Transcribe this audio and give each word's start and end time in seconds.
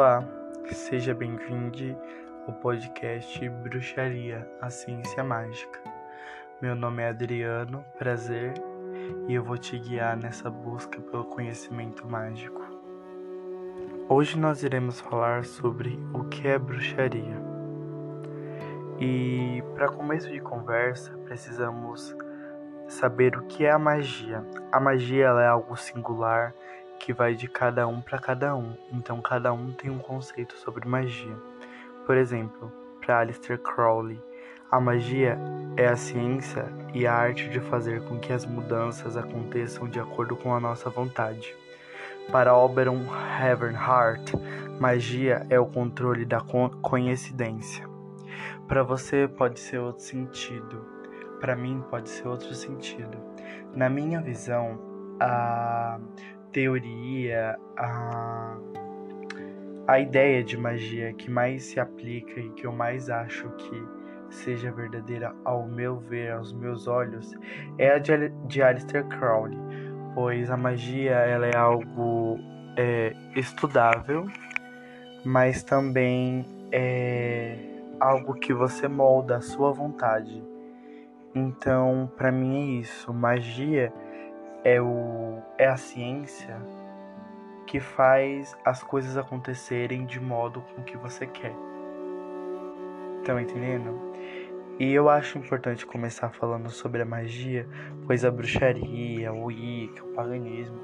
Olá, 0.00 0.24
seja 0.72 1.12
bem-vindo 1.12 1.94
ao 2.48 2.54
podcast 2.54 3.46
Bruxaria, 3.50 4.50
a 4.58 4.70
Ciência 4.70 5.22
Mágica. 5.22 5.78
Meu 6.58 6.74
nome 6.74 7.02
é 7.02 7.10
Adriano, 7.10 7.84
prazer, 7.98 8.54
e 9.28 9.34
eu 9.34 9.44
vou 9.44 9.58
te 9.58 9.78
guiar 9.78 10.16
nessa 10.16 10.48
busca 10.48 10.98
pelo 11.02 11.26
conhecimento 11.26 12.06
mágico. 12.08 12.62
Hoje 14.08 14.38
nós 14.38 14.62
iremos 14.62 14.98
falar 15.02 15.44
sobre 15.44 16.00
o 16.14 16.24
que 16.24 16.48
é 16.48 16.58
bruxaria. 16.58 17.36
E 18.98 19.62
para 19.74 19.88
começo 19.88 20.30
de 20.30 20.40
conversa, 20.40 21.12
precisamos 21.26 22.16
saber 22.88 23.36
o 23.36 23.42
que 23.42 23.66
é 23.66 23.70
a 23.70 23.78
magia. 23.78 24.42
A 24.72 24.80
magia 24.80 25.26
é 25.26 25.46
algo 25.46 25.76
singular 25.76 26.54
que 27.00 27.14
vai 27.14 27.34
de 27.34 27.48
cada 27.48 27.88
um 27.88 28.00
para 28.00 28.18
cada 28.18 28.54
um, 28.54 28.76
então 28.92 29.20
cada 29.22 29.52
um 29.52 29.72
tem 29.72 29.90
um 29.90 29.98
conceito 29.98 30.56
sobre 30.58 30.86
magia. 30.86 31.34
Por 32.06 32.16
exemplo, 32.16 32.70
para 33.00 33.20
Aleister 33.20 33.58
Crowley, 33.58 34.22
a 34.70 34.78
magia 34.78 35.38
é 35.76 35.86
a 35.86 35.96
ciência 35.96 36.66
e 36.94 37.06
a 37.06 37.14
arte 37.14 37.48
de 37.48 37.58
fazer 37.58 38.04
com 38.04 38.20
que 38.20 38.32
as 38.32 38.44
mudanças 38.44 39.16
aconteçam 39.16 39.88
de 39.88 39.98
acordo 39.98 40.36
com 40.36 40.54
a 40.54 40.60
nossa 40.60 40.90
vontade. 40.90 41.56
Para 42.30 42.54
Oberon 42.54 43.02
Heavenheart, 43.42 44.34
magia 44.78 45.46
é 45.48 45.58
o 45.58 45.66
controle 45.66 46.24
da 46.24 46.40
coincidência. 46.82 47.88
Para 48.68 48.82
você 48.82 49.26
pode 49.26 49.58
ser 49.58 49.78
outro 49.78 50.04
sentido, 50.04 50.86
para 51.40 51.56
mim 51.56 51.82
pode 51.90 52.10
ser 52.10 52.28
outro 52.28 52.54
sentido. 52.54 53.18
Na 53.74 53.88
minha 53.88 54.20
visão, 54.20 54.78
a 55.18 55.98
teoria, 56.52 57.58
a, 57.76 58.56
a 59.86 60.00
ideia 60.00 60.42
de 60.42 60.56
magia 60.56 61.12
que 61.12 61.30
mais 61.30 61.64
se 61.64 61.80
aplica 61.80 62.40
e 62.40 62.50
que 62.50 62.66
eu 62.66 62.72
mais 62.72 63.08
acho 63.08 63.48
que 63.50 64.00
seja 64.30 64.70
verdadeira 64.70 65.34
ao 65.44 65.66
meu 65.66 65.98
ver, 65.98 66.32
aos 66.32 66.52
meus 66.52 66.86
olhos, 66.86 67.34
é 67.78 67.90
a 67.90 67.98
de, 67.98 68.28
de 68.46 68.62
Aleister 68.62 69.04
Crowley, 69.06 69.58
pois 70.14 70.50
a 70.50 70.56
magia 70.56 71.14
ela 71.14 71.46
é 71.46 71.56
algo 71.56 72.38
é, 72.76 73.12
estudável, 73.34 74.26
mas 75.24 75.62
também 75.62 76.46
é 76.72 77.56
algo 77.98 78.34
que 78.34 78.54
você 78.54 78.88
molda 78.88 79.36
à 79.36 79.40
sua 79.40 79.72
vontade. 79.72 80.42
Então, 81.34 82.10
para 82.16 82.32
mim 82.32 82.56
é 82.56 82.80
isso. 82.80 83.12
Magia 83.12 83.92
é, 84.64 84.80
o, 84.80 85.42
é 85.58 85.66
a 85.66 85.76
ciência 85.76 86.56
que 87.66 87.78
faz 87.78 88.56
as 88.64 88.82
coisas 88.82 89.16
acontecerem 89.16 90.04
de 90.04 90.20
modo 90.20 90.60
com 90.74 90.82
que 90.82 90.96
você 90.96 91.26
quer. 91.26 91.54
Estão 93.18 93.38
entendendo? 93.38 94.10
E 94.78 94.92
eu 94.92 95.08
acho 95.08 95.38
importante 95.38 95.86
começar 95.86 96.30
falando 96.30 96.70
sobre 96.70 97.02
a 97.02 97.04
magia, 97.04 97.68
pois 98.06 98.24
a 98.24 98.30
bruxaria, 98.30 99.32
o 99.32 99.44
Wicca, 99.44 100.04
o 100.04 100.14
paganismo 100.14 100.80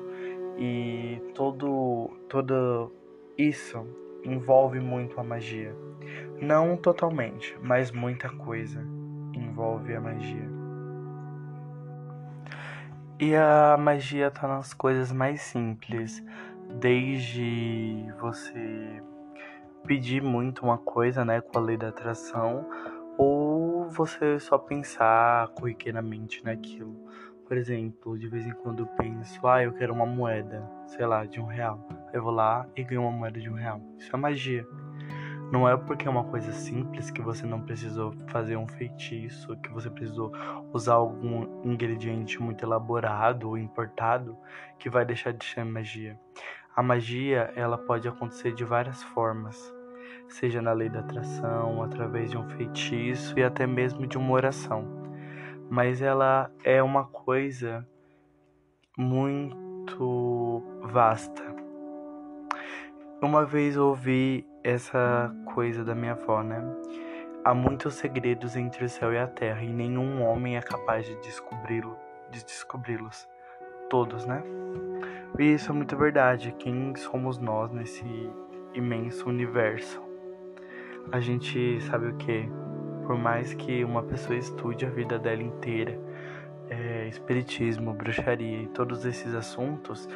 e 0.58 1.20
todo, 1.34 2.10
todo 2.28 2.92
isso 3.36 3.86
envolve 4.22 4.80
muito 4.80 5.18
a 5.18 5.24
magia. 5.24 5.74
Não 6.40 6.76
totalmente, 6.76 7.56
mas 7.62 7.90
muita 7.90 8.28
coisa 8.28 8.86
envolve 9.34 9.94
a 9.94 10.00
magia. 10.00 10.55
E 13.18 13.34
a 13.34 13.78
magia 13.78 14.30
tá 14.30 14.46
nas 14.46 14.74
coisas 14.74 15.10
mais 15.10 15.40
simples, 15.40 16.22
desde 16.78 18.12
você 18.20 19.02
pedir 19.86 20.22
muito 20.22 20.62
uma 20.62 20.76
coisa, 20.76 21.24
né, 21.24 21.40
com 21.40 21.58
a 21.58 21.62
lei 21.62 21.78
da 21.78 21.88
atração, 21.88 22.68
ou 23.16 23.88
você 23.88 24.38
só 24.38 24.58
pensar 24.58 25.48
corriqueiramente 25.48 26.44
naquilo. 26.44 26.94
Por 27.48 27.56
exemplo, 27.56 28.18
de 28.18 28.28
vez 28.28 28.46
em 28.46 28.52
quando 28.52 28.80
eu 28.80 28.86
penso, 28.86 29.46
ah, 29.46 29.62
eu 29.62 29.72
quero 29.72 29.94
uma 29.94 30.04
moeda, 30.04 30.68
sei 30.86 31.06
lá, 31.06 31.24
de 31.24 31.40
um 31.40 31.46
real. 31.46 31.88
Eu 32.12 32.22
vou 32.22 32.32
lá 32.32 32.66
e 32.76 32.84
ganho 32.84 33.00
uma 33.00 33.12
moeda 33.12 33.40
de 33.40 33.48
um 33.48 33.54
real. 33.54 33.80
Isso 33.98 34.14
é 34.14 34.18
magia. 34.18 34.66
Não 35.52 35.68
é 35.68 35.76
porque 35.76 36.08
é 36.08 36.10
uma 36.10 36.24
coisa 36.24 36.50
simples 36.52 37.10
que 37.10 37.22
você 37.22 37.46
não 37.46 37.60
precisou 37.60 38.12
fazer 38.28 38.56
um 38.56 38.66
feitiço, 38.66 39.56
que 39.58 39.70
você 39.70 39.88
precisou 39.88 40.32
usar 40.72 40.94
algum 40.94 41.62
ingrediente 41.64 42.42
muito 42.42 42.64
elaborado 42.64 43.48
ou 43.48 43.56
importado 43.56 44.36
que 44.78 44.90
vai 44.90 45.04
deixar 45.04 45.32
de 45.32 45.44
ser 45.44 45.64
magia. 45.64 46.18
A 46.74 46.82
magia, 46.82 47.52
ela 47.54 47.78
pode 47.78 48.08
acontecer 48.08 48.52
de 48.52 48.64
várias 48.64 49.02
formas, 49.02 49.56
seja 50.28 50.60
na 50.60 50.72
lei 50.72 50.88
da 50.88 50.98
atração, 50.98 51.82
através 51.82 52.30
de 52.30 52.36
um 52.36 52.48
feitiço 52.50 53.38
e 53.38 53.44
até 53.44 53.66
mesmo 53.66 54.06
de 54.06 54.18
uma 54.18 54.32
oração. 54.32 54.84
Mas 55.70 56.02
ela 56.02 56.50
é 56.64 56.82
uma 56.82 57.04
coisa 57.04 57.86
muito 58.98 60.62
vasta. 60.82 61.42
Uma 63.22 63.46
vez 63.46 63.76
ouvi 63.76 64.46
essa 64.66 65.32
coisa 65.54 65.84
da 65.84 65.94
minha 65.94 66.12
avó, 66.12 66.42
né? 66.42 66.60
Há 67.44 67.54
muitos 67.54 67.94
segredos 67.94 68.56
entre 68.56 68.84
o 68.84 68.88
céu 68.88 69.12
e 69.12 69.18
a 69.18 69.28
terra 69.28 69.62
e 69.62 69.72
nenhum 69.72 70.24
homem 70.24 70.56
é 70.56 70.60
capaz 70.60 71.06
de 71.06 71.14
descobri-lo, 71.20 71.96
de 72.32 72.44
descobri-los 72.44 73.28
todos, 73.88 74.26
né? 74.26 74.42
E 75.38 75.54
isso 75.54 75.70
é 75.70 75.74
muito 75.74 75.96
verdade. 75.96 76.52
Quem 76.58 76.92
somos 76.96 77.38
nós 77.38 77.70
nesse 77.70 78.04
imenso 78.74 79.28
universo? 79.28 80.02
A 81.12 81.20
gente 81.20 81.80
sabe 81.82 82.08
o 82.08 82.16
que? 82.16 82.48
Por 83.06 83.16
mais 83.16 83.54
que 83.54 83.84
uma 83.84 84.02
pessoa 84.02 84.36
estude 84.36 84.84
a 84.84 84.90
vida 84.90 85.16
dela 85.16 85.44
inteira, 85.44 85.96
é, 86.68 87.06
espiritismo, 87.06 87.94
bruxaria 87.94 88.62
e 88.62 88.66
todos 88.66 89.04
esses 89.04 89.32
assuntos, 89.32 90.08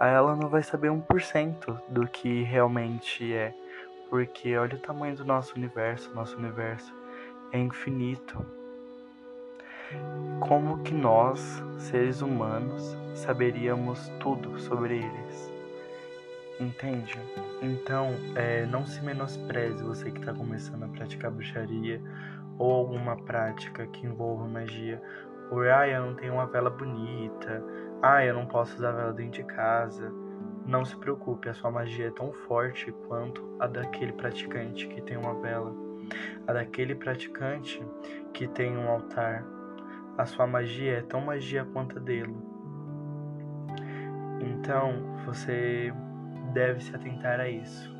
ela 0.00 0.34
não 0.34 0.48
vai 0.48 0.62
saber 0.62 0.88
1% 0.88 1.78
do 1.90 2.06
que 2.06 2.42
realmente 2.44 3.34
é 3.34 3.52
porque 4.08 4.56
olha 4.56 4.76
o 4.76 4.80
tamanho 4.80 5.16
do 5.16 5.24
nosso 5.24 5.54
universo, 5.56 6.14
nosso 6.14 6.36
universo 6.36 6.94
é 7.52 7.58
infinito. 7.58 8.44
Como 10.40 10.82
que 10.82 10.92
nós, 10.92 11.62
seres 11.78 12.20
humanos, 12.20 12.96
saberíamos 13.14 14.08
tudo 14.20 14.58
sobre 14.58 14.98
eles? 14.98 15.52
Entende? 16.60 17.18
Então, 17.62 18.14
é, 18.34 18.66
não 18.66 18.84
se 18.84 19.02
menospreze 19.02 19.82
você 19.82 20.10
que 20.10 20.18
está 20.18 20.34
começando 20.34 20.82
a 20.82 20.88
praticar 20.88 21.30
bruxaria 21.30 22.00
ou 22.58 22.72
alguma 22.72 23.16
prática 23.16 23.86
que 23.86 24.06
envolva 24.06 24.46
magia. 24.46 25.00
Por, 25.48 25.68
ah, 25.68 25.88
eu 25.88 26.06
não 26.06 26.14
tenho 26.14 26.34
uma 26.34 26.46
vela 26.46 26.68
bonita, 26.68 27.62
ah, 28.02 28.24
eu 28.24 28.34
não 28.34 28.46
posso 28.46 28.74
usar 28.76 28.92
vela 28.92 29.12
dentro 29.12 29.42
de 29.42 29.44
casa 29.44 30.12
não 30.68 30.84
se 30.84 30.94
preocupe, 30.94 31.48
a 31.48 31.54
sua 31.54 31.70
magia 31.70 32.08
é 32.08 32.10
tão 32.10 32.30
forte 32.30 32.92
quanto 33.08 33.56
a 33.58 33.66
daquele 33.66 34.12
praticante 34.12 34.86
que 34.86 35.00
tem 35.00 35.16
uma 35.16 35.34
vela, 35.40 35.74
a 36.46 36.52
daquele 36.52 36.94
praticante 36.94 37.82
que 38.34 38.46
tem 38.46 38.76
um 38.76 38.86
altar. 38.86 39.42
A 40.18 40.26
sua 40.26 40.46
magia 40.46 40.98
é 40.98 41.00
tão 41.00 41.22
magia 41.22 41.64
quanto 41.72 41.96
a 41.96 42.00
dele. 42.00 42.36
Então, 44.42 45.16
você 45.24 45.90
deve 46.52 46.84
se 46.84 46.94
atentar 46.94 47.40
a 47.40 47.48
isso. 47.48 47.90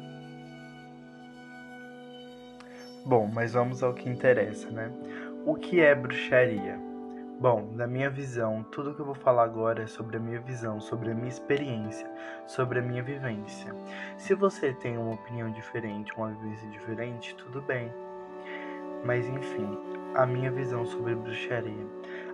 Bom, 3.07 3.31
mas 3.33 3.55
vamos 3.55 3.83
ao 3.83 3.95
que 3.95 4.11
interessa, 4.11 4.71
né? 4.71 4.93
O 5.47 5.55
que 5.55 5.81
é 5.81 5.95
bruxaria? 5.95 6.88
Bom, 7.41 7.71
na 7.73 7.87
minha 7.87 8.11
visão, 8.11 8.65
tudo 8.65 8.93
que 8.93 9.01
eu 9.01 9.05
vou 9.05 9.15
falar 9.15 9.45
agora 9.45 9.85
é 9.85 9.87
sobre 9.87 10.17
a 10.17 10.21
minha 10.21 10.41
visão, 10.41 10.81
sobre 10.81 11.13
a 11.13 11.15
minha 11.15 11.29
experiência, 11.29 12.11
sobre 12.49 12.81
a 12.81 12.83
minha 12.83 13.01
vivência. 13.01 13.73
Se 14.17 14.35
você 14.35 14.73
tem 14.73 14.99
uma 14.99 15.15
opinião 15.15 15.49
diferente, 15.53 16.13
uma 16.17 16.33
vivência 16.33 16.69
diferente, 16.69 17.37
tudo 17.37 17.63
bem. 17.63 17.93
Mas 19.05 19.29
enfim, 19.29 19.79
a 20.17 20.27
minha 20.27 20.51
visão 20.51 20.85
sobre 20.85 21.15
bruxaria. 21.15 21.87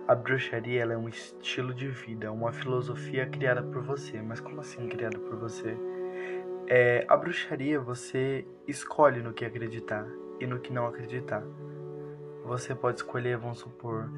A 0.07 0.15
bruxaria 0.15 0.81
é 0.81 0.97
um 0.97 1.07
estilo 1.07 1.71
de 1.71 1.87
vida, 1.87 2.31
uma 2.31 2.51
filosofia 2.51 3.27
criada 3.27 3.61
por 3.61 3.83
você. 3.83 4.19
Mas 4.23 4.39
como 4.39 4.59
assim 4.59 4.87
criada 4.87 5.19
por 5.19 5.35
você? 5.35 5.77
É, 6.67 7.05
a 7.07 7.15
bruxaria 7.15 7.79
você 7.79 8.43
escolhe 8.67 9.21
no 9.21 9.33
que 9.33 9.45
acreditar 9.45 10.07
e 10.39 10.47
no 10.47 10.57
que 10.59 10.73
não 10.73 10.87
acreditar. 10.87 11.43
Você 12.43 12.73
pode 12.73 12.97
escolher, 12.97 13.37
vamos 13.37 13.59
supor, 13.59 14.09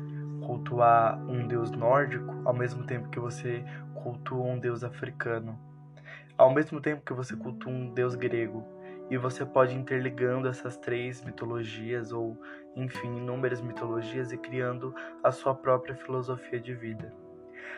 cultuar 0.47 1.19
um 1.29 1.45
deus 1.45 1.69
nórdico 1.71 2.33
ao 2.45 2.53
mesmo 2.53 2.85
tempo 2.85 3.09
que 3.09 3.19
você 3.19 3.65
cultua 3.93 4.45
um 4.45 4.57
deus 4.57 4.81
africano, 4.81 5.59
ao 6.37 6.53
mesmo 6.53 6.79
tempo 6.79 7.03
que 7.03 7.11
você 7.11 7.35
cultua 7.35 7.71
um 7.71 7.93
deus 7.93 8.15
grego. 8.15 8.65
E 9.09 9.17
você 9.17 9.45
pode 9.45 9.73
ir 9.73 9.77
interligando 9.77 10.47
essas 10.47 10.77
três 10.77 11.23
mitologias, 11.23 12.11
ou 12.11 12.37
enfim, 12.75 13.17
inúmeras 13.17 13.61
mitologias, 13.61 14.31
e 14.31 14.37
criando 14.37 14.93
a 15.23 15.31
sua 15.31 15.53
própria 15.55 15.95
filosofia 15.95 16.59
de 16.59 16.73
vida. 16.73 17.13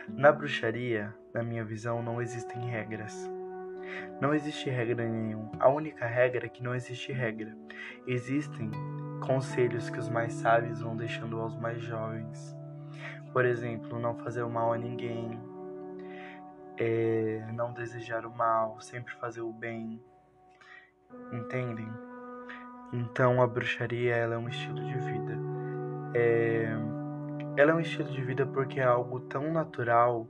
Na 0.08 0.32
bruxaria, 0.32 1.14
na 1.34 1.44
minha 1.44 1.64
visão, 1.64 2.02
não 2.02 2.20
existem 2.22 2.68
regras. 2.68 3.30
Não 4.20 4.34
existe 4.34 4.70
regra 4.70 5.08
nenhuma. 5.08 5.52
A 5.60 5.70
única 5.70 6.06
regra 6.06 6.48
é 6.48 6.50
que 6.50 6.64
não 6.64 6.74
existe 6.74 7.12
regra. 7.12 7.56
Existem 8.08 8.72
conselhos 9.26 9.90
que 9.90 10.00
os 10.00 10.10
mais 10.10 10.34
sábios 10.34 10.82
vão 10.82 10.96
deixando 10.96 11.40
aos 11.40 11.56
mais 11.56 11.80
jovens. 11.80 12.59
Por 13.32 13.46
exemplo, 13.46 14.00
não 14.00 14.16
fazer 14.18 14.44
o 14.44 14.50
mal 14.50 14.74
a 14.74 14.78
ninguém, 14.78 15.40
é, 16.78 17.46
não 17.54 17.74
desejar 17.74 18.26
o 18.26 18.36
mal, 18.36 18.80
sempre 18.82 19.14
fazer 19.16 19.42
o 19.42 19.52
bem. 19.52 20.02
Entendem? 21.32 21.88
Então 22.92 23.42
a 23.42 23.48
bruxaria 23.48 24.16
ela 24.16 24.36
é 24.36 24.38
um 24.38 24.50
estilo 24.50 24.84
de 24.84 24.98
vida. 24.98 25.38
É, 26.16 26.70
ela 27.56 27.72
é 27.72 27.74
um 27.74 27.80
estilo 27.80 28.10
de 28.10 28.22
vida 28.22 28.46
porque 28.46 28.80
é 28.80 28.84
algo 28.84 29.20
tão 29.20 29.52
natural 29.52 30.28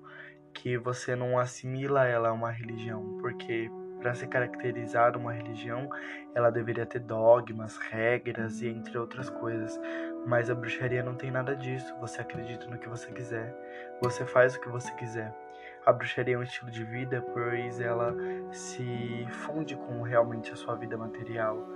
que 0.53 0.77
você 0.77 1.15
não 1.15 1.39
assimila 1.39 2.05
ela 2.05 2.29
a 2.29 2.33
uma 2.33 2.51
religião, 2.51 3.17
porque 3.21 3.69
para 3.99 4.13
ser 4.13 4.27
caracterizada 4.27 5.17
uma 5.17 5.33
religião, 5.33 5.89
ela 6.33 6.49
deveria 6.49 6.85
ter 6.85 6.99
dogmas, 6.99 7.77
regras 7.77 8.61
e 8.61 8.67
entre 8.67 8.97
outras 8.97 9.29
coisas. 9.29 9.79
Mas 10.25 10.49
a 10.49 10.55
bruxaria 10.55 11.03
não 11.03 11.15
tem 11.15 11.31
nada 11.31 11.55
disso. 11.55 11.93
Você 11.99 12.21
acredita 12.21 12.65
no 12.67 12.77
que 12.77 12.89
você 12.89 13.11
quiser. 13.11 13.55
Você 14.01 14.25
faz 14.25 14.55
o 14.55 14.61
que 14.61 14.69
você 14.69 14.91
quiser. 14.93 15.33
A 15.85 15.93
bruxaria 15.93 16.35
é 16.35 16.37
um 16.37 16.43
estilo 16.43 16.69
de 16.69 16.83
vida, 16.83 17.21
pois 17.33 17.79
ela 17.79 18.15
se 18.51 19.25
funde 19.29 19.75
com 19.75 20.01
realmente 20.01 20.51
a 20.51 20.55
sua 20.55 20.75
vida 20.75 20.97
material 20.97 21.67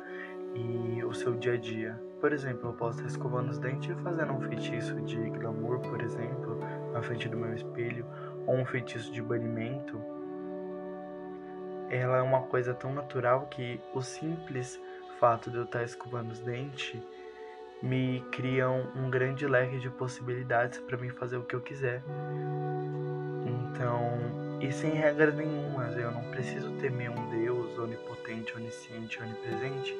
e 0.56 1.04
o 1.04 1.14
seu 1.14 1.36
dia 1.36 1.54
a 1.54 1.58
dia. 1.58 2.00
Por 2.20 2.32
exemplo, 2.32 2.70
eu 2.70 2.74
posso 2.74 3.00
estar 3.00 3.10
escovando 3.10 3.50
os 3.50 3.60
dentes 3.60 3.90
e 3.90 4.02
fazendo 4.02 4.34
um 4.34 4.42
feitiço 4.42 5.02
de 5.02 5.18
glamour, 5.30 5.80
por 5.80 6.02
exemplo, 6.02 6.60
na 6.94 7.02
frente 7.02 7.28
do 7.28 7.38
meu 7.38 7.54
espelho, 7.54 8.06
ou 8.46 8.56
um 8.56 8.66
feitiço 8.66 9.12
de 9.12 9.22
banimento. 9.22 10.00
Ela 11.94 12.18
é 12.18 12.22
uma 12.24 12.42
coisa 12.42 12.74
tão 12.74 12.92
natural 12.92 13.46
que 13.52 13.80
o 13.94 14.02
simples 14.02 14.82
fato 15.20 15.52
de 15.52 15.58
eu 15.58 15.64
estar 15.64 15.84
escovando 15.84 16.32
os 16.32 16.40
dentes 16.40 17.00
me 17.84 18.26
cria 18.32 18.68
um 18.68 19.12
grande 19.12 19.46
leque 19.46 19.78
de 19.78 19.92
possibilidades 19.92 20.80
para 20.80 20.98
mim 20.98 21.10
fazer 21.10 21.38
o 21.38 21.44
que 21.44 21.56
eu 21.56 21.62
quiser. 21.62 22.02
Então, 23.46 24.60
e 24.60 24.72
sem 24.72 24.92
regras 24.92 25.36
nenhumas, 25.36 25.96
eu 25.96 26.10
não 26.12 26.24
preciso 26.32 26.72
temer 26.78 27.12
um 27.12 27.30
Deus 27.30 27.78
onipotente, 27.78 28.56
onisciente, 28.56 29.22
onipresente 29.22 29.96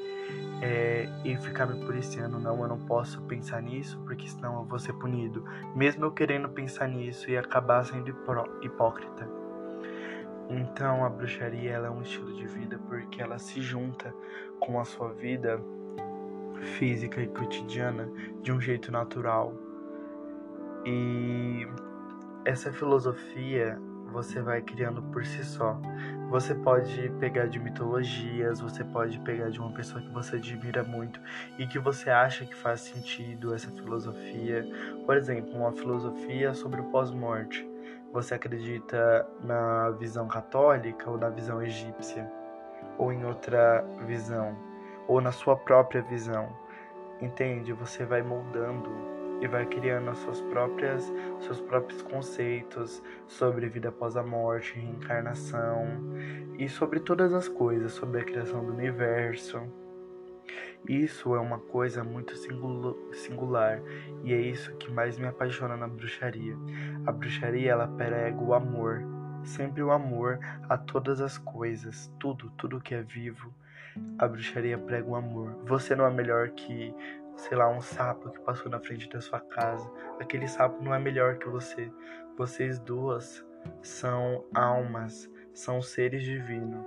é, 0.64 1.08
e 1.24 1.38
ficar 1.38 1.68
me 1.68 1.86
policiando. 1.86 2.40
Não, 2.40 2.60
eu 2.60 2.68
não 2.70 2.80
posso 2.86 3.22
pensar 3.24 3.62
nisso 3.62 4.02
porque 4.04 4.28
senão 4.28 4.62
eu 4.62 4.64
vou 4.64 4.80
ser 4.80 4.94
punido. 4.94 5.46
Mesmo 5.76 6.06
eu 6.06 6.12
querendo 6.12 6.50
pensar 6.50 6.88
nisso 6.88 7.30
e 7.30 7.38
acabar 7.38 7.86
sendo 7.86 8.10
hipócrita. 8.64 9.43
Então 10.50 11.06
a 11.06 11.10
bruxaria 11.10 11.72
ela 11.72 11.88
é 11.88 11.90
um 11.90 12.02
estilo 12.02 12.34
de 12.34 12.46
vida 12.46 12.80
porque 12.88 13.22
ela 13.22 13.40
se 13.40 13.62
junta 13.62 14.14
com 14.60 14.80
a 14.80 14.86
sua 14.86 15.12
vida 15.14 15.60
física 16.78 17.22
e 17.22 17.28
cotidiana 17.28 18.10
de 18.42 18.52
um 18.52 18.60
jeito 18.60 18.92
natural. 18.92 19.54
E 20.86 21.68
essa 22.46 22.72
filosofia 22.72 23.80
você 24.12 24.42
vai 24.42 24.62
criando 24.62 25.02
por 25.04 25.26
si 25.26 25.44
só. 25.44 25.80
Você 26.34 26.56
pode 26.56 27.12
pegar 27.20 27.46
de 27.46 27.60
mitologias, 27.60 28.60
você 28.60 28.84
pode 28.84 29.20
pegar 29.20 29.52
de 29.52 29.60
uma 29.60 29.72
pessoa 29.72 30.02
que 30.02 30.10
você 30.10 30.38
admira 30.38 30.84
muito 30.84 31.22
e 31.60 31.68
que 31.68 31.78
você 31.78 32.10
acha 32.10 32.44
que 32.44 32.56
faz 32.56 32.82
sentido 32.82 33.54
essa 33.54 33.70
filosofia. 33.70 34.68
Por 35.06 35.16
exemplo, 35.16 35.56
uma 35.56 35.72
filosofia 35.72 36.56
sobre 36.56 36.82
o 36.82 36.86
pós-morte. 36.86 37.64
Você 38.12 38.34
acredita 38.34 39.28
na 39.44 39.92
visão 39.92 40.28
católica 40.28 41.08
ou 41.08 41.20
na 41.20 41.30
visão 41.30 41.62
egípcia? 41.62 42.28
Ou 42.98 43.14
em 43.14 43.24
outra 43.26 43.86
visão? 44.08 44.58
Ou 45.08 45.22
na 45.22 45.32
sua 45.32 45.56
própria 45.56 46.02
visão? 46.02 46.50
Entende? 47.22 47.74
Você 47.74 48.06
vai 48.06 48.24
moldando 48.24 49.13
e 49.44 49.48
vai 49.48 49.66
criando 49.66 50.10
as 50.10 50.20
suas 50.20 50.40
próprias, 50.42 51.12
seus 51.42 51.60
próprios 51.60 52.02
conceitos 52.02 53.04
sobre 53.28 53.68
vida 53.68 53.90
após 53.90 54.16
a 54.16 54.24
morte, 54.24 54.80
reencarnação 54.80 55.86
e 56.58 56.70
sobre 56.70 57.02
todas 57.02 57.34
as 57.34 57.50
coisas, 57.50 57.92
sobre 57.92 58.22
a 58.22 58.24
criação 58.24 58.66
do 58.66 58.72
universo. 58.72 59.62
Isso 60.88 61.36
é 61.36 61.40
uma 61.40 61.60
coisa 61.60 62.04
muito 62.04 62.36
singular 63.14 63.82
e 64.24 64.34
é 64.34 64.40
isso 64.40 64.74
que 64.78 64.90
mais 64.90 65.18
me 65.18 65.28
apaixona 65.28 65.76
na 65.76 65.88
bruxaria. 65.88 66.56
A 67.06 67.12
bruxaria 67.12 67.72
ela 67.72 67.88
prega 67.88 68.42
o 68.42 68.54
amor, 68.54 69.02
sempre 69.44 69.84
o 69.84 69.92
amor 69.92 70.40
a 70.70 70.78
todas 70.78 71.20
as 71.20 71.38
coisas, 71.38 72.10
tudo, 72.18 72.50
tudo 72.58 72.82
que 72.82 72.96
é 72.96 73.02
vivo. 73.02 73.54
A 74.18 74.28
bruxaria 74.28 74.78
prega 74.78 75.08
o 75.08 75.16
amor. 75.16 75.64
Você 75.66 75.96
não 75.96 76.06
é 76.06 76.10
melhor 76.10 76.50
que 76.50 76.94
sei 77.36 77.58
lá, 77.58 77.70
um 77.70 77.82
sapo 77.82 78.30
que 78.30 78.40
passou 78.42 78.72
na 78.72 78.80
frente 78.80 79.10
da 79.10 79.22
sua 79.22 79.40
casa. 79.40 79.90
Aquele 80.20 80.48
sapo 80.48 80.84
não 80.84 80.94
é 80.94 81.00
melhor 81.00 81.38
que 81.38 81.50
você. 81.50 81.92
Vocês 82.38 82.80
duas 82.80 83.46
são 83.82 84.44
almas, 84.54 85.30
são 85.54 85.82
seres 85.82 86.24
divinos. 86.24 86.86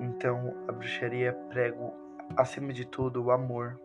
Então 0.00 0.54
a 0.68 0.72
bruxaria 0.72 1.32
prega, 1.50 1.76
acima 2.36 2.72
de 2.72 2.84
tudo, 2.84 3.22
o 3.22 3.30
amor. 3.30 3.78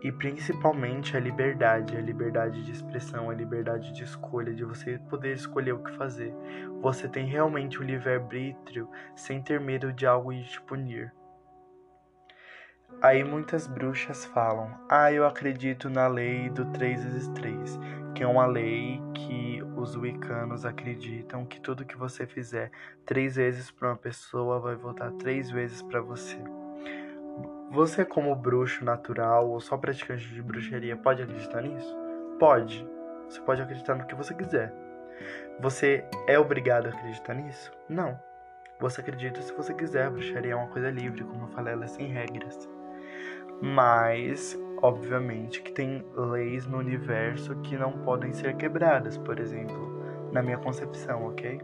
E 0.00 0.12
principalmente 0.12 1.16
a 1.16 1.20
liberdade, 1.20 1.96
a 1.96 2.00
liberdade 2.00 2.62
de 2.62 2.70
expressão, 2.70 3.30
a 3.30 3.34
liberdade 3.34 3.92
de 3.92 4.04
escolha, 4.04 4.54
de 4.54 4.64
você 4.64 4.96
poder 5.10 5.34
escolher 5.34 5.72
o 5.72 5.82
que 5.82 5.90
fazer. 5.96 6.32
Você 6.80 7.08
tem 7.08 7.26
realmente 7.26 7.80
o 7.80 7.82
livre-arbítrio 7.82 8.88
sem 9.16 9.42
ter 9.42 9.60
medo 9.60 9.92
de 9.92 10.06
algo 10.06 10.32
te 10.32 10.62
punir. 10.62 11.12
Aí 13.00 13.22
muitas 13.22 13.66
bruxas 13.66 14.24
falam: 14.24 14.70
Ah, 14.88 15.12
eu 15.12 15.24
acredito 15.24 15.88
na 15.88 16.08
lei 16.08 16.50
do 16.50 16.64
3 16.72 17.04
vezes 17.04 17.28
3, 17.28 17.78
que 18.14 18.24
é 18.24 18.26
uma 18.26 18.46
lei 18.46 19.00
que 19.14 19.62
os 19.76 19.94
wiccanos 19.94 20.64
acreditam 20.64 21.46
que 21.46 21.60
tudo 21.60 21.84
que 21.84 21.96
você 21.96 22.26
fizer 22.26 22.72
três 23.06 23.36
vezes 23.36 23.70
para 23.70 23.90
uma 23.90 23.96
pessoa 23.96 24.58
vai 24.58 24.74
voltar 24.74 25.12
três 25.12 25.48
vezes 25.48 25.80
para 25.82 26.00
você. 26.00 26.38
Você, 27.70 28.04
como 28.04 28.34
bruxo 28.34 28.84
natural 28.84 29.48
ou 29.48 29.60
só 29.60 29.76
praticante 29.76 30.26
de 30.28 30.42
bruxaria, 30.42 30.96
pode 30.96 31.22
acreditar 31.22 31.62
nisso? 31.62 31.96
Pode. 32.40 32.84
Você 33.28 33.40
pode 33.42 33.62
acreditar 33.62 33.94
no 33.94 34.06
que 34.06 34.14
você 34.14 34.34
quiser. 34.34 34.72
Você 35.60 36.04
é 36.26 36.38
obrigado 36.38 36.86
a 36.86 36.90
acreditar 36.90 37.34
nisso? 37.34 37.70
Não. 37.88 38.18
Você 38.80 39.00
acredita 39.00 39.40
se 39.42 39.52
você 39.52 39.74
quiser. 39.74 40.10
Bruxaria 40.10 40.52
é 40.52 40.56
uma 40.56 40.68
coisa 40.68 40.90
livre, 40.90 41.22
como 41.24 41.44
eu 41.44 41.48
falei, 41.48 41.74
ela 41.74 41.84
é 41.84 41.88
sem 41.88 42.06
regras. 42.06 42.77
Mas, 43.60 44.58
obviamente, 44.80 45.60
que 45.62 45.72
tem 45.72 46.04
leis 46.14 46.66
no 46.66 46.78
universo 46.78 47.56
que 47.56 47.76
não 47.76 47.92
podem 47.92 48.32
ser 48.32 48.56
quebradas, 48.56 49.16
por 49.16 49.38
exemplo, 49.40 49.98
na 50.32 50.42
minha 50.42 50.58
concepção, 50.58 51.26
ok? 51.26 51.60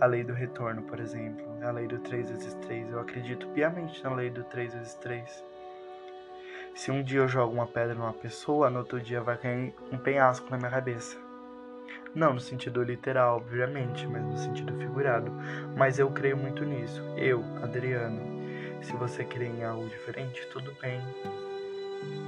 A 0.00 0.06
lei 0.06 0.24
do 0.24 0.32
retorno, 0.32 0.82
por 0.82 0.98
exemplo, 0.98 1.46
a 1.62 1.70
lei 1.70 1.86
do 1.86 1.98
3 2.00 2.30
vezes 2.30 2.54
3. 2.54 2.90
Eu 2.90 3.00
acredito 3.00 3.46
piamente 3.48 4.02
na 4.02 4.14
lei 4.14 4.30
do 4.30 4.42
3 4.44 4.74
vezes 4.74 4.94
3. 4.94 5.44
Se 6.74 6.90
um 6.90 7.02
dia 7.02 7.20
eu 7.20 7.28
jogo 7.28 7.54
uma 7.54 7.66
pedra 7.66 7.94
numa 7.94 8.12
pessoa, 8.12 8.68
no 8.68 8.80
outro 8.80 9.00
dia 9.00 9.20
vai 9.22 9.38
cair 9.38 9.74
um 9.90 9.96
penhasco 9.96 10.50
na 10.50 10.58
minha 10.58 10.70
cabeça. 10.70 11.16
Não 12.14 12.34
no 12.34 12.40
sentido 12.40 12.82
literal, 12.82 13.36
obviamente, 13.36 14.06
mas 14.06 14.22
no 14.22 14.36
sentido 14.36 14.76
figurado. 14.76 15.32
Mas 15.76 15.98
eu 15.98 16.10
creio 16.10 16.36
muito 16.36 16.64
nisso. 16.64 17.02
Eu, 17.16 17.42
Adriano, 17.62 18.35
se 18.82 18.92
você 18.96 19.24
crê 19.24 19.46
em 19.46 19.64
algo 19.64 19.88
diferente, 19.88 20.46
tudo 20.48 20.72
bem. 20.80 21.00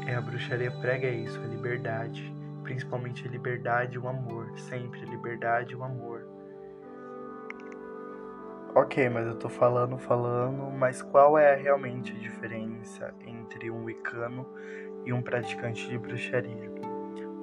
É 0.06 0.14
a 0.14 0.20
bruxaria 0.20 0.70
prega 0.70 1.08
isso, 1.08 1.40
a 1.40 1.46
liberdade, 1.46 2.34
principalmente 2.62 3.26
a 3.26 3.30
liberdade 3.30 3.96
e 3.96 3.98
o 3.98 4.08
amor, 4.08 4.50
sempre 4.58 5.02
a 5.02 5.06
liberdade 5.06 5.72
e 5.72 5.76
o 5.76 5.84
amor. 5.84 6.26
Ok, 8.74 9.08
mas 9.08 9.26
eu 9.26 9.34
tô 9.34 9.48
falando, 9.48 9.98
falando, 9.98 10.70
mas 10.70 11.02
qual 11.02 11.38
é 11.38 11.54
realmente 11.56 12.12
a 12.12 12.18
diferença 12.18 13.14
entre 13.26 13.70
um 13.70 13.84
wicano 13.84 14.46
e 15.04 15.12
um 15.12 15.22
praticante 15.22 15.88
de 15.88 15.98
bruxaria? 15.98 16.70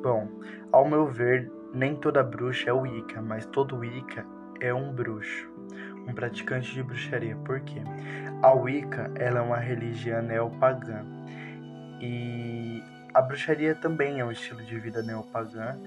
Bom, 0.01 0.29
ao 0.71 0.87
meu 0.87 1.07
ver, 1.07 1.51
nem 1.73 1.95
toda 1.95 2.23
bruxa 2.23 2.69
é 2.69 2.73
wicca, 2.73 3.21
mas 3.21 3.45
todo 3.47 3.77
wicca 3.77 4.25
é 4.61 4.73
um 4.73 4.93
bruxo 4.93 5.54
um 6.07 6.13
praticante 6.13 6.73
de 6.73 6.83
bruxaria. 6.83 7.35
Por 7.37 7.59
quê? 7.61 7.81
A 8.41 8.51
Wicca 8.53 9.11
ela 9.15 9.39
é 9.39 9.41
uma 9.41 9.57
religião 9.57 10.21
neopagã 10.21 11.05
e 11.99 12.83
a 13.13 13.21
bruxaria 13.21 13.75
também 13.75 14.19
é 14.19 14.25
um 14.25 14.31
estilo 14.31 14.63
de 14.63 14.79
vida 14.79 15.01
neopagã. 15.01 15.77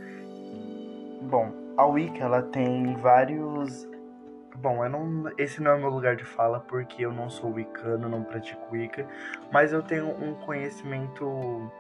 Bom, 1.22 1.52
a 1.76 1.86
Wicca 1.86 2.24
ela 2.24 2.42
tem 2.42 2.96
vários 2.96 3.88
Bom, 4.60 4.84
eu 4.84 4.90
não, 4.90 5.30
esse 5.38 5.62
não 5.62 5.70
é 5.70 5.78
meu 5.78 5.88
lugar 5.88 6.16
de 6.16 6.24
fala 6.24 6.58
porque 6.58 7.06
eu 7.06 7.12
não 7.12 7.30
sou 7.30 7.52
wicano, 7.52 8.08
não 8.08 8.24
pratico 8.24 8.60
Wicca, 8.72 9.06
mas 9.52 9.72
eu 9.72 9.80
tenho 9.82 10.08
um 10.08 10.34
conhecimento 10.34 11.70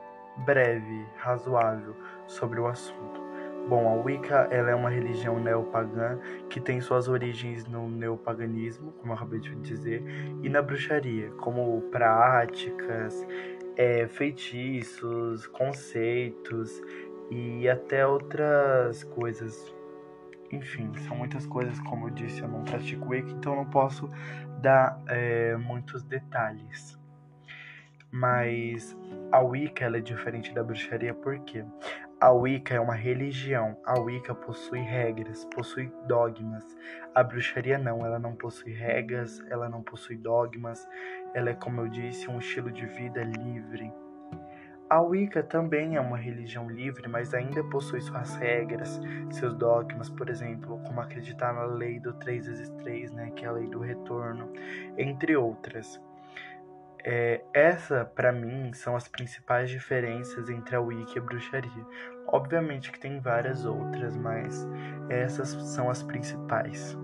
breve, 0.44 1.06
razoável 1.16 1.96
sobre 2.28 2.60
o 2.60 2.68
assunto. 2.68 3.27
Bom, 3.68 3.86
a 3.86 4.02
Wicca 4.02 4.48
ela 4.50 4.70
é 4.70 4.74
uma 4.74 4.88
religião 4.88 5.38
neopagã 5.38 6.18
que 6.48 6.58
tem 6.58 6.80
suas 6.80 7.06
origens 7.06 7.66
no 7.66 7.86
neopaganismo, 7.86 8.92
como 8.92 9.12
eu 9.12 9.16
acabei 9.16 9.40
de 9.40 9.54
dizer, 9.56 10.02
e 10.42 10.48
na 10.48 10.62
bruxaria, 10.62 11.30
como 11.32 11.82
práticas, 11.90 13.26
é, 13.76 14.06
feitiços, 14.08 15.46
conceitos 15.48 16.80
e 17.30 17.68
até 17.68 18.06
outras 18.06 19.04
coisas. 19.04 19.74
Enfim, 20.50 20.90
são 21.06 21.14
muitas 21.14 21.44
coisas, 21.44 21.78
como 21.80 22.06
eu 22.06 22.10
disse, 22.10 22.40
eu 22.40 22.48
não 22.48 22.64
pratico 22.64 23.10
Wicca, 23.10 23.30
então 23.32 23.54
não 23.54 23.66
posso 23.66 24.10
dar 24.62 24.98
é, 25.08 25.58
muitos 25.58 26.02
detalhes. 26.02 26.98
Mas 28.10 28.96
a 29.30 29.40
Wicca 29.40 29.84
ela 29.84 29.98
é 29.98 30.00
diferente 30.00 30.54
da 30.54 30.64
bruxaria 30.64 31.12
porque 31.12 31.62
a 32.20 32.32
Wicca 32.32 32.74
é 32.74 32.80
uma 32.80 32.94
religião. 32.94 33.76
A 33.84 33.98
Wicca 33.98 34.34
possui 34.34 34.80
regras, 34.80 35.44
possui 35.54 35.92
dogmas. 36.08 36.64
A 37.14 37.22
bruxaria 37.22 37.78
não, 37.78 38.04
ela 38.04 38.18
não 38.18 38.34
possui 38.34 38.72
regras, 38.72 39.40
ela 39.48 39.68
não 39.68 39.82
possui 39.82 40.16
dogmas. 40.16 40.84
Ela 41.32 41.50
é, 41.50 41.54
como 41.54 41.80
eu 41.80 41.88
disse, 41.88 42.28
um 42.28 42.40
estilo 42.40 42.72
de 42.72 42.86
vida 42.86 43.22
livre. 43.22 43.92
A 44.90 45.00
Wicca 45.00 45.44
também 45.44 45.94
é 45.94 46.00
uma 46.00 46.16
religião 46.16 46.68
livre, 46.68 47.06
mas 47.08 47.34
ainda 47.34 47.62
possui 47.64 48.00
suas 48.00 48.34
regras, 48.36 49.00
seus 49.30 49.54
dogmas, 49.54 50.08
por 50.10 50.28
exemplo, 50.28 50.80
como 50.86 51.00
acreditar 51.00 51.52
na 51.52 51.66
lei 51.66 52.00
do 52.00 52.14
3 52.14 52.46
vezes 52.46 52.70
3, 52.70 53.12
né, 53.12 53.30
que 53.36 53.44
é 53.44 53.48
a 53.48 53.52
lei 53.52 53.68
do 53.68 53.80
retorno, 53.80 54.50
entre 54.96 55.36
outras. 55.36 56.00
É, 57.04 57.42
essa, 57.54 58.04
para 58.04 58.32
mim, 58.32 58.72
são 58.72 58.96
as 58.96 59.08
principais 59.08 59.70
diferenças 59.70 60.50
entre 60.50 60.76
a 60.76 60.80
Wicca 60.80 61.12
e 61.16 61.18
a 61.18 61.22
bruxaria. 61.22 61.86
Obviamente 62.26 62.92
que 62.92 62.98
tem 62.98 63.20
várias 63.20 63.64
outras, 63.64 64.16
mas 64.16 64.68
essas 65.08 65.48
são 65.48 65.88
as 65.88 66.02
principais. 66.02 66.98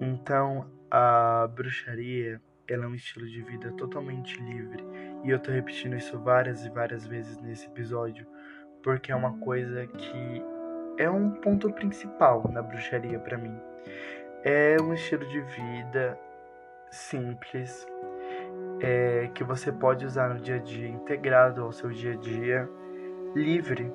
Então, 0.00 0.66
a 0.90 1.48
bruxaria 1.54 2.40
ela 2.66 2.84
é 2.84 2.88
um 2.88 2.94
estilo 2.94 3.26
de 3.26 3.42
vida 3.42 3.70
totalmente 3.72 4.40
livre, 4.40 4.82
e 5.22 5.30
eu 5.30 5.38
tô 5.38 5.50
repetindo 5.50 5.96
isso 5.96 6.18
várias 6.18 6.64
e 6.64 6.70
várias 6.70 7.06
vezes 7.06 7.38
nesse 7.38 7.66
episódio, 7.66 8.26
porque 8.82 9.12
é 9.12 9.16
uma 9.16 9.38
coisa 9.38 9.86
que 9.86 10.42
é 10.96 11.10
um 11.10 11.30
ponto 11.30 11.70
principal 11.72 12.48
na 12.50 12.62
bruxaria 12.62 13.18
para 13.18 13.36
mim. 13.36 13.58
É 14.42 14.76
um 14.80 14.94
estilo 14.94 15.26
de 15.28 15.40
vida 15.40 16.18
simples, 16.90 17.86
é, 18.84 19.30
que 19.34 19.42
você 19.42 19.72
pode 19.72 20.04
usar 20.04 20.28
no 20.28 20.40
dia 20.40 20.56
a 20.56 20.58
dia, 20.58 20.86
integrado 20.86 21.62
ao 21.62 21.72
seu 21.72 21.88
dia 21.88 22.12
a 22.12 22.16
dia, 22.16 22.68
livre 23.34 23.90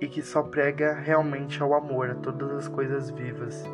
e 0.00 0.06
que 0.06 0.22
só 0.22 0.40
prega 0.40 0.94
realmente 0.94 1.60
ao 1.60 1.74
amor, 1.74 2.10
a 2.10 2.14
todas 2.14 2.52
as 2.52 2.68
coisas 2.68 3.10
vivas 3.10 3.64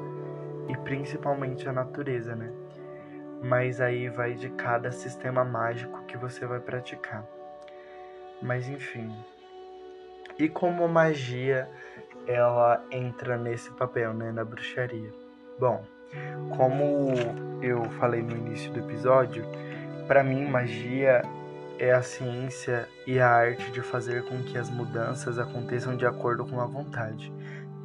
e 0.66 0.76
principalmente 0.78 1.68
a 1.68 1.73
natureza, 1.75 2.35
né? 2.35 2.50
Mas 3.42 3.82
aí 3.82 4.09
vai 4.09 4.32
de 4.32 4.49
cada 4.50 4.90
sistema 4.90 5.44
mágico 5.44 6.04
que 6.06 6.16
você 6.16 6.47
vai 6.47 6.59
praticar. 6.59 7.23
Mas 8.40 8.66
enfim. 8.66 9.14
E 10.38 10.49
como 10.49 10.88
magia 10.88 11.68
ela 12.26 12.82
entra 12.90 13.37
nesse 13.37 13.70
papel, 13.73 14.14
né, 14.14 14.32
na 14.32 14.44
bruxaria? 14.44 15.11
Bom, 15.59 15.85
como 16.56 17.12
eu 17.61 17.85
falei 17.99 18.23
no 18.23 18.35
início 18.37 18.73
do 18.73 18.80
episódio, 18.80 19.44
para 20.11 20.25
mim, 20.25 20.45
magia 20.45 21.23
é 21.79 21.93
a 21.93 22.02
ciência 22.02 22.88
e 23.07 23.21
a 23.21 23.31
arte 23.31 23.71
de 23.71 23.81
fazer 23.81 24.25
com 24.25 24.43
que 24.43 24.59
as 24.59 24.69
mudanças 24.69 25.38
aconteçam 25.38 25.97
de 25.97 26.05
acordo 26.05 26.45
com 26.45 26.61
a 26.61 26.67
vontade. 26.67 27.33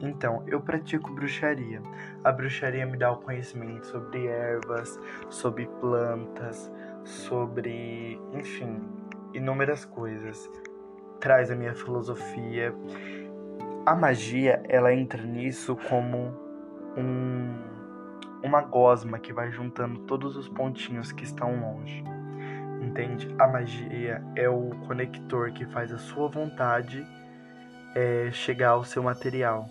Então, 0.01 0.41
eu 0.47 0.59
pratico 0.59 1.13
bruxaria. 1.13 1.83
A 2.23 2.31
bruxaria 2.31 2.83
me 2.83 2.97
dá 2.97 3.11
o 3.11 3.17
conhecimento 3.17 3.85
sobre 3.85 4.25
ervas, 4.25 4.99
sobre 5.29 5.67
plantas, 5.79 6.71
sobre, 7.03 8.19
enfim, 8.33 8.81
inúmeras 9.31 9.85
coisas. 9.85 10.49
Traz 11.19 11.51
a 11.51 11.55
minha 11.55 11.75
filosofia. 11.75 12.73
A 13.85 13.95
magia, 13.95 14.63
ela 14.67 14.91
entra 14.91 15.21
nisso 15.21 15.77
como 15.87 16.33
um, 16.97 17.53
uma 18.43 18.61
gosma 18.61 19.19
que 19.19 19.31
vai 19.31 19.51
juntando 19.51 19.99
todos 19.99 20.35
os 20.35 20.49
pontinhos 20.49 21.11
que 21.11 21.23
estão 21.23 21.61
longe 21.61 22.14
entende? 22.95 23.27
A 23.37 23.45
magia 23.45 24.23
é 24.37 24.47
o 24.47 24.69
conector 24.87 25.51
que 25.51 25.65
faz 25.65 25.91
a 25.91 25.97
sua 25.97 26.29
vontade 26.29 27.05
é, 27.93 28.29
chegar 28.31 28.69
ao 28.69 28.85
seu 28.85 29.03
material, 29.03 29.67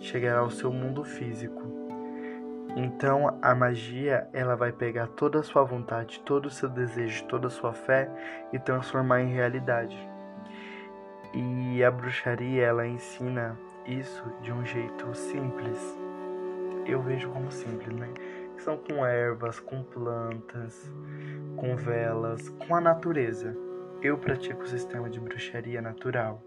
chegar 0.00 0.38
ao 0.38 0.50
seu 0.50 0.72
mundo 0.72 1.02
físico. 1.02 1.60
Então 2.76 3.36
a 3.42 3.52
magia 3.56 4.28
ela 4.32 4.54
vai 4.54 4.70
pegar 4.70 5.08
toda 5.08 5.40
a 5.40 5.42
sua 5.42 5.64
vontade, 5.64 6.20
todo 6.20 6.46
o 6.46 6.50
seu 6.50 6.68
desejo, 6.68 7.24
toda 7.24 7.48
a 7.48 7.50
sua 7.50 7.72
fé 7.72 8.08
e 8.52 8.58
transformar 8.60 9.20
em 9.20 9.34
realidade. 9.34 9.98
E 11.34 11.82
a 11.82 11.90
bruxaria 11.90 12.64
ela 12.64 12.86
ensina 12.86 13.58
isso 13.84 14.22
de 14.42 14.52
um 14.52 14.64
jeito 14.64 15.12
simples. 15.12 15.98
Eu 16.86 17.02
vejo 17.02 17.30
como 17.30 17.50
simples, 17.50 17.96
né? 17.96 18.08
São 18.58 18.76
com 18.76 19.04
ervas, 19.04 19.58
com 19.58 19.82
plantas, 19.82 20.92
com 21.60 21.76
velas, 21.76 22.48
com 22.48 22.74
a 22.74 22.80
natureza. 22.80 23.54
Eu 24.00 24.16
pratico 24.16 24.62
o 24.62 24.66
sistema 24.66 25.10
de 25.10 25.20
bruxaria 25.20 25.82
natural. 25.82 26.42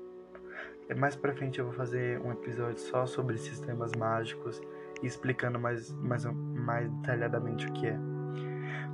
Mais 0.97 1.15
pra 1.15 1.35
frente 1.35 1.59
eu 1.59 1.65
vou 1.65 1.73
fazer 1.75 2.19
um 2.19 2.31
episódio 2.31 2.79
só 2.79 3.05
sobre 3.05 3.37
sistemas 3.37 3.91
mágicos 3.95 4.59
e 5.03 5.05
explicando 5.05 5.59
mais, 5.59 5.91
mais, 5.93 6.25
mais 6.25 6.89
detalhadamente 6.89 7.67
o 7.67 7.73
que 7.73 7.85
é. 7.85 7.97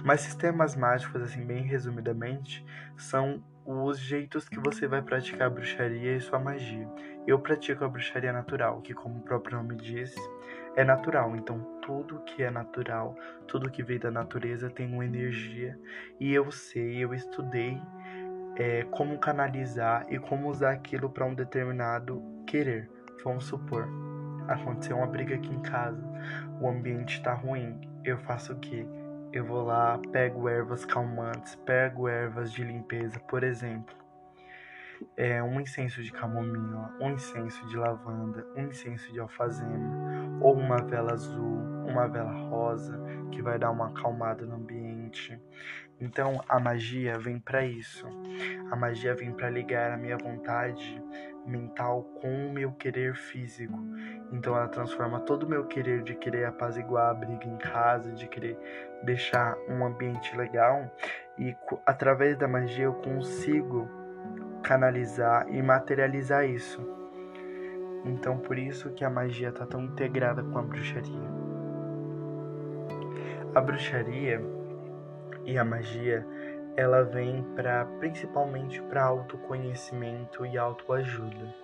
Mas 0.04 0.20
sistemas 0.20 0.76
mágicos, 0.76 1.22
assim, 1.22 1.46
bem 1.46 1.64
resumidamente, 1.64 2.66
são 2.98 3.42
os 3.66 3.98
jeitos 3.98 4.50
que 4.50 4.60
você 4.60 4.88
vai 4.88 5.02
praticar 5.02 5.48
a 5.48 5.50
bruxaria 5.50 6.18
e 6.18 6.20
sua 6.20 6.38
magia. 6.38 6.88
Eu 7.26 7.40
pratico 7.40 7.86
a 7.86 7.88
bruxaria 7.88 8.34
natural, 8.34 8.82
que, 8.82 8.94
como 8.94 9.20
o 9.20 9.24
próprio 9.24 9.58
nome 9.58 9.78
diz, 9.78 10.14
é 10.76 10.84
natural. 10.84 11.36
Então, 11.36 11.60
tudo 11.82 12.20
que 12.20 12.44
é 12.44 12.52
natural, 12.52 13.16
tudo 13.48 13.70
que 13.70 13.84
veio 13.84 14.00
da 14.00 14.12
natureza 14.12 14.70
tem 14.70 14.92
uma 14.92 15.06
energia. 15.06 15.78
E 16.20 16.34
eu 16.34 16.52
sei, 16.52 16.98
eu 16.98 17.14
estudei 17.14 17.82
é, 18.56 18.84
como 18.92 19.18
canalizar 19.18 20.06
e 20.10 20.20
como 20.20 20.50
usar 20.50 20.72
aquilo 20.72 21.10
para 21.10 21.26
um 21.26 21.34
determinado 21.34 22.22
querer. 22.46 22.90
Vamos 23.24 23.46
supor, 23.46 23.88
aconteceu 24.48 24.98
uma 24.98 25.08
briga 25.08 25.36
aqui 25.36 25.54
em 25.54 25.62
casa, 25.62 26.02
o 26.62 26.68
ambiente 26.68 27.18
está 27.18 27.34
ruim. 27.34 27.80
Eu 28.04 28.18
faço 28.20 28.54
o 28.54 28.60
quê? 28.60 28.86
Eu 29.32 29.46
vou 29.46 29.64
lá, 29.64 30.00
pego 30.12 30.50
ervas 30.50 30.86
calmantes, 30.86 31.56
pego 31.56 32.08
ervas 32.08 32.52
de 32.52 32.64
limpeza, 32.64 33.20
por 33.20 33.44
exemplo 33.44 34.00
é, 35.16 35.42
um 35.42 35.60
incenso 35.60 36.02
de 36.02 36.12
camomila, 36.12 36.94
um 37.00 37.12
incenso 37.12 37.66
de 37.68 37.78
lavanda, 37.78 38.46
um 38.56 38.68
incenso 38.68 39.12
de 39.12 39.20
alfazema, 39.20 40.19
ou 40.42 40.54
uma 40.54 40.78
vela 40.78 41.14
azul, 41.14 41.60
uma 41.88 42.08
vela 42.08 42.32
rosa, 42.32 43.00
que 43.32 43.42
vai 43.42 43.58
dar 43.58 43.72
uma 43.72 43.88
acalmada 43.88 44.46
no 44.46 44.56
ambiente. 44.56 45.40
Então 46.00 46.42
a 46.48 46.60
magia 46.60 47.18
vem 47.18 47.40
para 47.40 47.66
isso. 47.66 48.08
A 48.72 48.76
magia 48.76 49.14
vem 49.14 49.32
para 49.34 49.50
ligar 49.50 49.92
a 49.92 49.98
minha 49.98 50.18
vontade 50.18 51.02
mental 51.46 52.04
com 52.22 52.48
o 52.48 52.52
meu 52.52 52.72
querer 52.74 53.16
físico. 53.16 53.78
Então 54.32 54.56
ela 54.56 54.68
transforma 54.68 55.20
todo 55.22 55.44
o 55.44 55.50
meu 55.50 55.66
querer 55.66 56.04
de 56.04 56.16
querer 56.16 56.46
apaziguar 56.46 57.10
a 57.10 57.14
briga 57.14 57.46
em 57.46 57.58
casa, 57.58 58.12
de 58.12 58.28
querer 58.28 58.58
deixar 59.04 59.58
um 59.68 59.86
ambiente 59.86 60.36
legal 60.38 60.90
e 61.38 61.56
através 61.86 62.38
da 62.38 62.48
magia 62.48 62.86
eu 62.86 62.94
consigo 62.94 63.90
canalizar 64.62 65.48
e 65.50 65.62
materializar 65.62 66.46
isso. 66.46 66.99
Então 68.06 68.38
por 68.38 68.58
isso 68.58 68.90
que 68.92 69.04
a 69.04 69.10
magia 69.10 69.50
está 69.50 69.66
tão 69.66 69.82
integrada 69.82 70.44
com 70.44 70.58
a 70.58 70.62
bruxaria. 70.62 71.30
A 73.54 73.62
bruxaria 73.62 74.42
e 75.46 75.58
a 75.58 75.66
magia, 75.66 76.26
ela 76.78 77.04
vem 77.04 77.44
para 77.56 77.86
principalmente 78.00 78.82
para 78.84 79.04
autoconhecimento 79.04 80.46
e 80.46 80.58
autoajuda. 80.58 81.56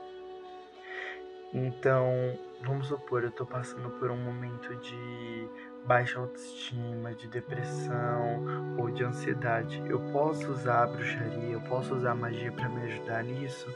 Então, 1.54 2.38
vamos 2.66 2.88
supor, 2.88 3.24
eu 3.24 3.30
estou 3.30 3.46
passando 3.46 3.90
por 3.92 4.12
um 4.12 4.18
momento 4.18 4.76
de 4.78 5.50
baixa 5.86 6.20
autoestima, 6.20 7.14
de 7.14 7.28
depressão 7.28 8.76
ou 8.78 8.90
de 8.92 9.04
ansiedade. 9.04 9.82
Eu 9.88 10.00
posso 10.12 10.52
usar 10.52 10.84
a 10.84 10.88
bruxaria, 10.88 11.52
eu 11.52 11.62
posso 11.62 11.96
usar 11.96 12.12
a 12.12 12.16
magia 12.16 12.52
para 12.52 12.68
me 12.68 12.82
ajudar 12.82 13.24
nisso? 13.24 13.74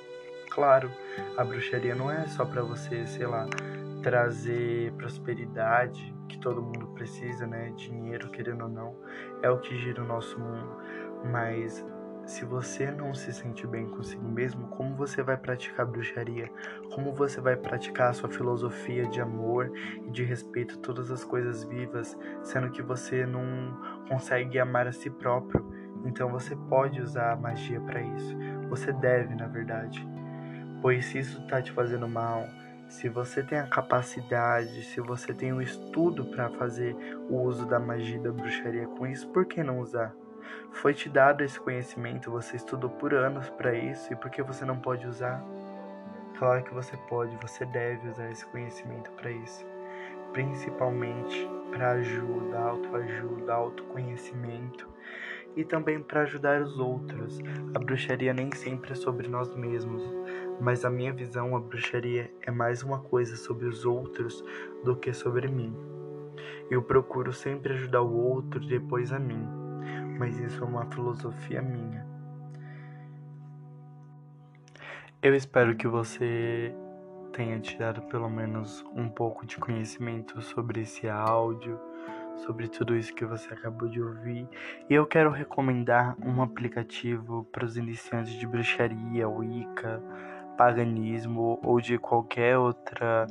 Claro, 0.49 0.91
a 1.37 1.43
bruxaria 1.43 1.95
não 1.95 2.11
é 2.11 2.25
só 2.27 2.43
para 2.43 2.61
você, 2.61 3.05
sei 3.05 3.25
lá, 3.25 3.47
trazer 4.01 4.91
prosperidade 4.93 6.13
que 6.27 6.39
todo 6.39 6.61
mundo 6.61 6.87
precisa, 6.87 7.45
né? 7.45 7.71
Dinheiro, 7.75 8.29
querendo 8.29 8.63
ou 8.63 8.69
não, 8.69 8.95
é 9.41 9.49
o 9.49 9.59
que 9.59 9.77
gira 9.77 10.01
o 10.03 10.07
nosso 10.07 10.39
mundo. 10.39 10.77
Mas 11.31 11.85
se 12.25 12.45
você 12.45 12.91
não 12.91 13.13
se 13.13 13.33
sente 13.33 13.65
bem 13.65 13.89
consigo 13.89 14.27
mesmo, 14.27 14.67
como 14.67 14.95
você 14.95 15.23
vai 15.23 15.35
praticar 15.35 15.85
bruxaria? 15.85 16.51
Como 16.93 17.13
você 17.13 17.41
vai 17.41 17.55
praticar 17.55 18.11
a 18.11 18.13
sua 18.13 18.29
filosofia 18.29 19.07
de 19.07 19.19
amor 19.19 19.71
e 20.05 20.11
de 20.11 20.23
respeito 20.23 20.75
a 20.75 20.77
todas 20.79 21.11
as 21.11 21.23
coisas 21.23 21.63
vivas, 21.63 22.17
sendo 22.43 22.69
que 22.69 22.81
você 22.81 23.25
não 23.25 23.41
consegue 24.07 24.59
amar 24.59 24.87
a 24.87 24.91
si 24.91 25.09
próprio? 25.09 25.67
Então 26.05 26.29
você 26.29 26.55
pode 26.55 27.01
usar 27.01 27.33
a 27.33 27.35
magia 27.35 27.81
para 27.81 28.01
isso. 28.01 28.37
Você 28.69 28.93
deve, 28.93 29.35
na 29.35 29.47
verdade. 29.47 30.07
Pois 30.81 31.05
se 31.05 31.19
isso 31.19 31.41
está 31.41 31.61
te 31.61 31.71
fazendo 31.71 32.07
mal, 32.07 32.47
se 32.87 33.09
você 33.09 33.43
tem 33.43 33.59
a 33.59 33.67
capacidade, 33.67 34.81
se 34.83 35.01
você 35.01 35.33
tem 35.33 35.51
o 35.51 35.61
estudo 35.61 36.25
para 36.25 36.49
fazer 36.49 36.95
o 37.29 37.41
uso 37.41 37.65
da 37.65 37.79
magia 37.79 38.19
da 38.19 38.31
bruxaria 38.31 38.87
com 38.87 39.05
isso, 39.05 39.27
por 39.29 39.45
que 39.45 39.61
não 39.61 39.79
usar? 39.79 40.13
Foi 40.71 40.93
te 40.93 41.09
dado 41.09 41.43
esse 41.43 41.59
conhecimento, 41.59 42.31
você 42.31 42.55
estudou 42.55 42.89
por 42.89 43.13
anos 43.13 43.49
para 43.49 43.75
isso 43.75 44.11
e 44.11 44.15
por 44.15 44.31
que 44.31 44.41
você 44.41 44.63
não 44.63 44.79
pode 44.79 45.05
usar? 45.05 45.43
Claro 46.37 46.63
que 46.63 46.73
você 46.73 46.95
pode, 47.09 47.35
você 47.41 47.65
deve 47.65 48.07
usar 48.07 48.31
esse 48.31 48.45
conhecimento 48.45 49.11
para 49.11 49.29
isso. 49.29 49.65
Principalmente 50.31 51.47
para 51.71 51.91
ajuda, 51.91 52.57
autoajuda, 52.57 53.53
autoconhecimento 53.53 54.87
e 55.55 55.63
também 55.63 56.01
para 56.01 56.21
ajudar 56.21 56.61
os 56.61 56.79
outros. 56.79 57.39
A 57.73 57.79
bruxaria 57.79 58.33
nem 58.33 58.51
sempre 58.53 58.91
é 58.91 58.95
sobre 58.95 59.27
nós 59.27 59.55
mesmos, 59.55 60.03
mas 60.59 60.85
a 60.85 60.89
minha 60.89 61.13
visão, 61.13 61.55
a 61.55 61.59
bruxaria 61.59 62.31
é 62.41 62.51
mais 62.51 62.83
uma 62.83 62.99
coisa 62.99 63.35
sobre 63.35 63.67
os 63.67 63.85
outros 63.85 64.43
do 64.83 64.95
que 64.95 65.13
sobre 65.13 65.47
mim. 65.47 65.75
Eu 66.69 66.81
procuro 66.81 67.33
sempre 67.33 67.73
ajudar 67.73 68.01
o 68.01 68.15
outro 68.15 68.59
depois 68.59 69.11
a 69.11 69.19
mim, 69.19 69.47
mas 70.17 70.39
isso 70.39 70.63
é 70.63 70.67
uma 70.67 70.85
filosofia 70.85 71.61
minha. 71.61 72.07
Eu 75.21 75.35
espero 75.35 75.75
que 75.75 75.87
você 75.87 76.73
tenha 77.33 77.59
tirado 77.59 78.01
pelo 78.03 78.29
menos 78.29 78.85
um 78.95 79.09
pouco 79.09 79.45
de 79.45 79.57
conhecimento 79.57 80.41
sobre 80.41 80.81
esse 80.81 81.09
áudio 81.09 81.79
sobre 82.45 82.67
tudo 82.67 82.95
isso 82.95 83.13
que 83.13 83.25
você 83.25 83.53
acabou 83.53 83.87
de 83.87 84.01
ouvir. 84.01 84.47
E 84.89 84.93
eu 84.93 85.05
quero 85.05 85.31
recomendar 85.31 86.15
um 86.23 86.41
aplicativo 86.41 87.43
para 87.51 87.65
os 87.65 87.77
iniciantes 87.77 88.33
de 88.33 88.47
bruxaria, 88.47 89.27
Wicca, 89.27 90.01
paganismo 90.57 91.59
ou 91.63 91.79
de 91.79 91.97
qualquer 91.97 92.57
outra 92.57 93.27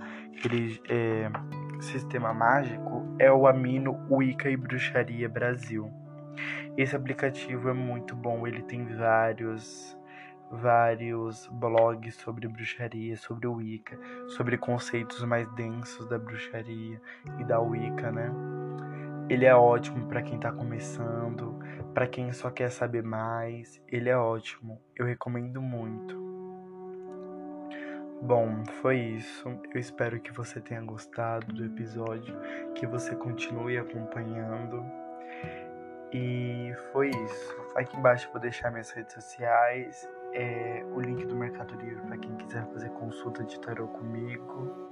é, 0.88 1.30
sistema 1.80 2.32
mágico. 2.32 3.06
É 3.18 3.30
o 3.30 3.46
Amino 3.46 3.98
Wicca 4.10 4.48
e 4.50 4.56
Bruxaria 4.56 5.28
Brasil. 5.28 5.92
Esse 6.76 6.94
aplicativo 6.94 7.68
é 7.68 7.72
muito 7.72 8.14
bom, 8.14 8.46
ele 8.46 8.62
tem 8.62 8.84
vários 8.84 9.98
vários 10.50 11.46
blogs 11.48 12.14
sobre 12.16 12.48
bruxaria, 12.48 13.16
sobre 13.16 13.46
Wicca, 13.46 13.98
sobre 14.28 14.56
conceitos 14.56 15.22
mais 15.24 15.46
densos 15.52 16.08
da 16.08 16.18
bruxaria 16.18 17.00
e 17.38 17.44
da 17.44 17.60
Wicca, 17.60 18.10
né? 18.10 18.32
Ele 19.28 19.44
é 19.44 19.54
ótimo 19.54 20.06
para 20.08 20.22
quem 20.22 20.36
está 20.36 20.50
começando, 20.50 21.58
para 21.92 22.06
quem 22.06 22.32
só 22.32 22.50
quer 22.50 22.70
saber 22.70 23.02
mais. 23.02 23.82
Ele 23.86 24.08
é 24.08 24.16
ótimo, 24.16 24.80
eu 24.96 25.04
recomendo 25.04 25.60
muito. 25.60 26.16
Bom, 28.22 28.64
foi 28.80 28.96
isso. 28.96 29.48
Eu 29.72 29.78
espero 29.80 30.18
que 30.18 30.32
você 30.32 30.60
tenha 30.60 30.80
gostado 30.80 31.52
do 31.52 31.64
episódio, 31.64 32.34
que 32.74 32.86
você 32.86 33.14
continue 33.14 33.78
acompanhando. 33.78 34.84
E 36.12 36.72
foi 36.92 37.10
isso. 37.10 37.56
Aqui 37.76 37.96
embaixo 37.96 38.28
eu 38.28 38.32
vou 38.32 38.40
deixar 38.40 38.70
minhas 38.70 38.90
redes 38.90 39.12
sociais, 39.12 40.08
é, 40.32 40.82
o 40.92 41.00
link 41.00 41.26
do 41.26 41.36
Mercado 41.36 41.74
Livre 41.76 42.00
para 42.06 42.16
quem 42.16 42.34
quiser 42.36 42.64
fazer 42.72 42.88
consulta 42.90 43.44
de 43.44 43.60
tarot 43.60 43.92
comigo. 43.92 44.88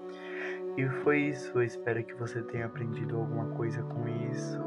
E 0.77 0.89
foi 1.03 1.21
isso. 1.31 1.53
Eu 1.55 1.63
espero 1.63 2.05
que 2.05 2.15
você 2.15 2.43
tenha 2.43 2.67
aprendido 2.67 3.17
alguma 3.17 3.47
coisa 3.57 3.83
com 3.83 4.07
isso. 4.31 4.61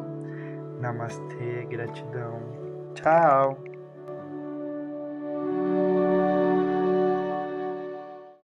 Namastê, 0.80 1.66
gratidão. 1.70 2.42
Tchau! 2.96 3.69